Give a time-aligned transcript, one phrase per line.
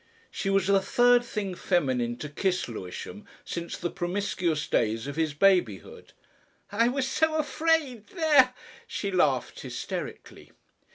[0.31, 5.35] She was the third thing feminine to kiss Lewisham since the promiscuous days of his
[5.35, 6.13] babyhood.
[6.71, 8.55] "I was so afraid There!"
[8.87, 10.53] She laughed hysterically.